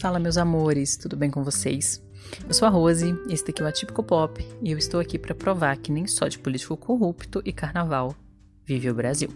[0.00, 2.02] Fala, meus amores, tudo bem com vocês?
[2.48, 5.34] Eu sou a Rose, esse daqui é o Atípico Pop e eu estou aqui para
[5.34, 8.16] provar que nem só de político corrupto e carnaval
[8.64, 9.28] vive o Brasil.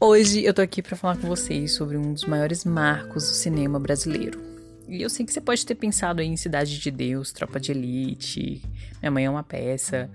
[0.00, 3.78] Hoje eu tô aqui para falar com vocês sobre um dos maiores marcos do cinema
[3.78, 4.40] brasileiro.
[4.88, 8.62] E eu sei que você pode ter pensado em Cidade de Deus, Tropa de Elite,
[9.00, 10.10] Minha Mãe é uma Peça,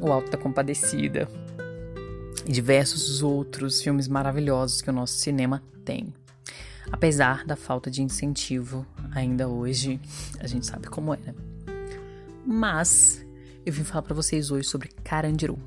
[0.00, 1.28] O Alto da Compadecida
[2.44, 6.12] e diversos outros filmes maravilhosos que o nosso cinema tem.
[6.90, 10.00] Apesar da falta de incentivo, ainda hoje
[10.40, 11.34] a gente sabe como é, né?
[12.46, 13.24] Mas
[13.64, 15.58] eu vim falar para vocês hoje sobre Carandiru,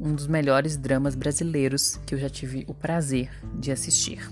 [0.00, 4.30] um dos melhores dramas brasileiros que eu já tive o prazer de assistir.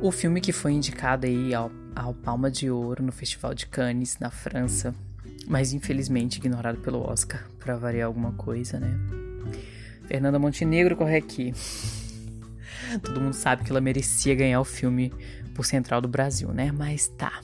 [0.00, 4.18] O filme que foi indicado aí ao, ao Palma de Ouro no Festival de Cannes,
[4.18, 4.94] na França,
[5.46, 8.98] mas infelizmente ignorado pelo Oscar, para variar alguma coisa, né?
[10.06, 11.52] Fernanda Montenegro corre aqui.
[12.98, 15.12] Todo mundo sabe que ela merecia ganhar o filme
[15.54, 16.72] por Central do Brasil, né?
[16.72, 17.40] Mas tá.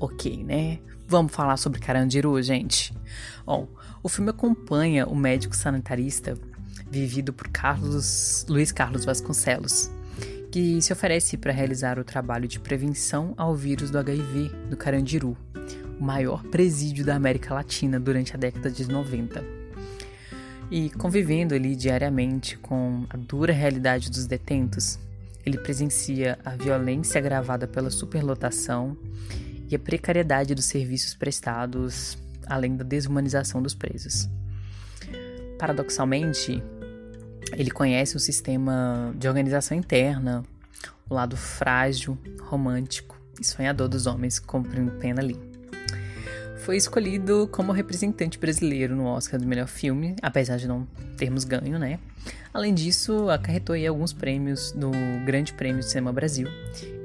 [0.00, 0.78] Ok, né?
[1.06, 2.94] Vamos falar sobre Carandiru, gente?
[3.44, 3.68] Bom,
[4.02, 6.34] o filme acompanha o médico sanitarista
[6.90, 9.90] vivido por Carlos, Luiz Carlos Vasconcelos,
[10.50, 15.36] que se oferece para realizar o trabalho de prevenção ao vírus do HIV do Carandiru,
[15.98, 19.53] o maior presídio da América Latina durante a década de 90
[20.74, 24.98] e convivendo ali diariamente com a dura realidade dos detentos,
[25.46, 28.96] ele presencia a violência agravada pela superlotação
[29.70, 34.28] e a precariedade dos serviços prestados, além da desumanização dos presos.
[35.60, 36.60] Paradoxalmente,
[37.52, 40.42] ele conhece o sistema de organização interna,
[41.08, 45.53] o lado frágil, romântico e sonhador dos homens cumprem pena ali
[46.64, 51.78] foi escolhido como representante brasileiro no Oscar do melhor filme, apesar de não termos ganho,
[51.78, 51.98] né?
[52.54, 54.90] Além disso, acarretou aí alguns prêmios no
[55.26, 56.48] Grande Prêmio de Cinema Brasil.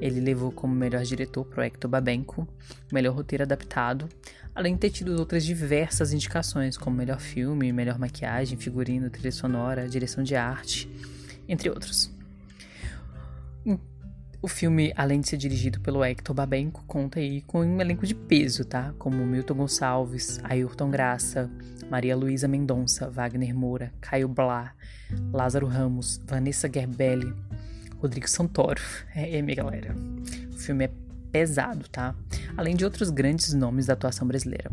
[0.00, 2.48] Ele levou como melhor diretor pro Hector Babenco,
[2.90, 4.08] melhor roteiro adaptado,
[4.54, 9.86] além de ter tido outras diversas indicações, como melhor filme, melhor maquiagem, figurino, trilha sonora,
[9.86, 10.90] direção de arte,
[11.46, 12.10] entre outros.
[14.42, 18.14] O filme, além de ser dirigido pelo Hector Babenco, conta aí com um elenco de
[18.14, 18.94] peso, tá?
[18.98, 21.50] Como Milton Gonçalves, Ayrton Graça,
[21.90, 24.72] Maria Luísa Mendonça, Wagner Moura, Caio Blá,
[25.30, 27.34] Lázaro Ramos, Vanessa Gerbelli,
[27.98, 28.80] Rodrigo Santoro.
[29.14, 29.94] É, é, minha galera.
[30.54, 30.90] O filme é
[31.30, 32.14] pesado, tá?
[32.56, 34.70] Além de outros grandes nomes da atuação brasileira.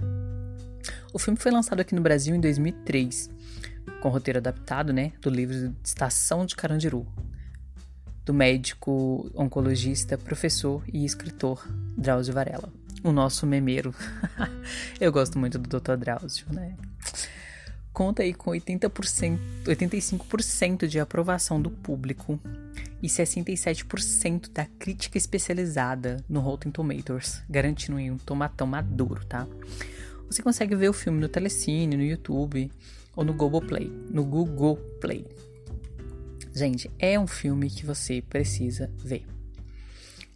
[1.12, 3.30] O filme foi lançado aqui no Brasil em 2003,
[4.02, 7.06] com roteiro adaptado, né, do livro Estação de Carandiru,
[8.28, 11.66] do médico oncologista, professor e escritor
[11.98, 12.70] Drauzio Varela,
[13.02, 13.96] o nosso memeiro.
[15.00, 15.96] Eu gosto muito do Dr.
[15.96, 16.76] Drauzio, né?
[17.94, 22.38] Conta aí com 80%, 85% de aprovação do público
[23.02, 29.48] e 67% da crítica especializada no Rotten Tomatoes, garantindo um tomatão maduro, tá?
[30.30, 32.70] Você consegue ver o filme no Telecine, no YouTube
[33.16, 35.26] ou no Google Play, no Google Play.
[36.58, 39.28] Gente, é um filme que você precisa ver.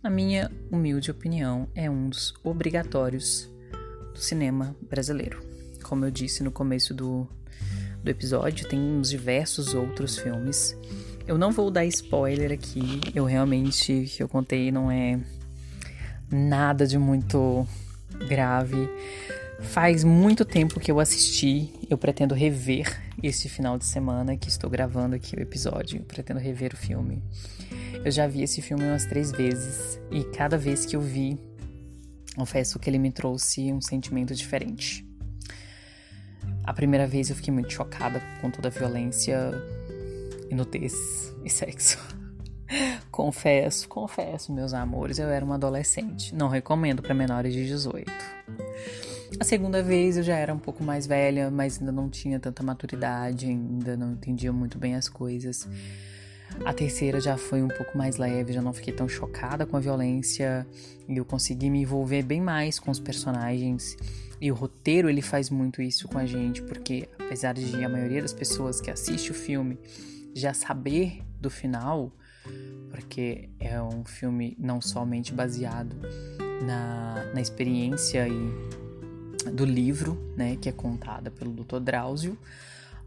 [0.04, 3.50] Na minha humilde opinião, é um dos obrigatórios
[4.14, 5.44] do cinema brasileiro.
[5.82, 7.28] Como eu disse no começo do,
[8.04, 10.78] do episódio, tem uns diversos outros filmes.
[11.26, 15.20] Eu não vou dar spoiler aqui, eu realmente, que eu contei, não é
[16.30, 17.68] nada de muito
[18.30, 18.88] grave.
[19.60, 24.70] Faz muito tempo que eu assisti, eu pretendo rever esse final de semana que estou
[24.70, 27.22] gravando aqui o episódio, pretendo rever o filme.
[28.04, 31.38] Eu já vi esse filme umas três vezes e cada vez que eu vi,
[32.36, 35.06] confesso que ele me trouxe um sentimento diferente.
[36.64, 39.52] A primeira vez eu fiquei muito chocada com toda a violência
[40.52, 42.00] nudez e sexo.
[43.12, 46.34] confesso, confesso, meus amores, eu era uma adolescente.
[46.34, 48.12] Não recomendo para menores de 18.
[49.40, 52.62] A segunda vez eu já era um pouco mais velha, mas ainda não tinha tanta
[52.62, 55.68] maturidade, ainda não entendia muito bem as coisas.
[56.66, 59.80] A terceira já foi um pouco mais leve, já não fiquei tão chocada com a
[59.80, 60.68] violência
[61.08, 63.96] e eu consegui me envolver bem mais com os personagens.
[64.40, 68.22] E o roteiro ele faz muito isso com a gente, porque apesar de a maioria
[68.22, 69.80] das pessoas que assiste o filme
[70.36, 72.12] já saber do final,
[72.90, 75.96] porque é um filme não somente baseado
[76.66, 78.81] na, na experiência e
[79.50, 81.80] do livro, né, que é contada pelo Dr.
[81.80, 82.38] Drauzio,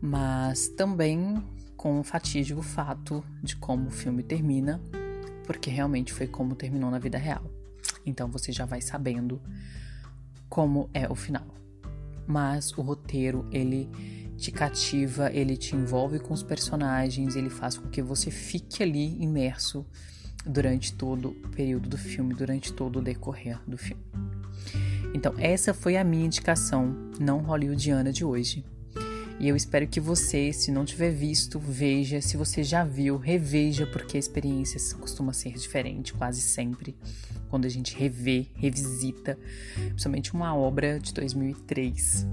[0.01, 1.43] mas também
[1.77, 4.81] com o fatídico fato de como o filme termina,
[5.47, 7.45] porque realmente foi como terminou na vida real.
[8.07, 9.41] Então você já vai sabendo
[10.49, 11.47] como é o final.
[12.27, 13.89] Mas o roteiro, ele
[14.37, 19.23] te cativa, ele te envolve com os personagens, ele faz com que você fique ali
[19.23, 19.87] imerso
[20.47, 24.03] durante todo o período do filme, durante todo o decorrer do filme.
[25.15, 28.65] Então, essa foi a minha indicação não hollywoodiana de hoje.
[29.39, 32.21] E eu espero que você, se não tiver visto, veja.
[32.21, 36.97] Se você já viu, reveja, porque a experiência costuma ser diferente quase sempre.
[37.49, 39.39] Quando a gente revê, revisita,
[39.89, 42.27] principalmente uma obra de 2003.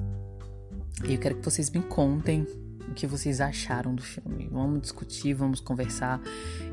[1.08, 2.48] E eu quero que vocês me contem
[2.90, 4.50] o que vocês acharam do filme.
[4.52, 6.22] Vamos discutir, vamos conversar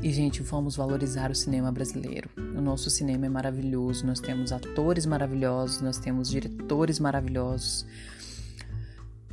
[0.03, 2.31] e, gente, vamos valorizar o cinema brasileiro.
[2.37, 7.87] O nosso cinema é maravilhoso, nós temos atores maravilhosos, nós temos diretores maravilhosos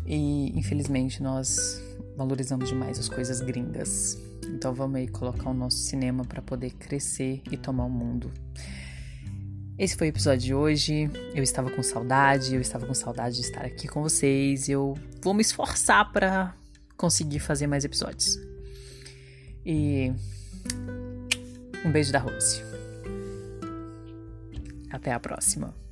[0.06, 1.82] e, infelizmente, nós
[2.16, 4.18] valorizamos demais as coisas gringas.
[4.48, 8.32] Então, vamos aí colocar o nosso cinema para poder crescer e tomar o mundo.
[9.78, 11.10] Esse foi o episódio de hoje.
[11.34, 14.70] Eu estava com saudade, eu estava com saudade de estar aqui com vocês.
[14.70, 16.56] Eu vou me esforçar para
[16.98, 18.38] conseguir fazer mais episódios.
[19.66, 20.12] E
[21.86, 22.62] um beijo da Rose.
[24.92, 25.85] Até a próxima.